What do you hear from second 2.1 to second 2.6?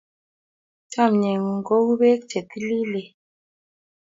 che